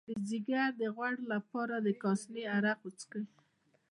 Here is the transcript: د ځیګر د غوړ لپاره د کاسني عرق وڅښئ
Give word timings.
د 0.09 0.09
ځیګر 0.29 0.69
د 0.79 0.81
غوړ 0.95 1.13
لپاره 1.33 1.75
د 1.85 1.87
کاسني 2.01 2.43
عرق 2.55 2.79
وڅښئ 2.83 3.23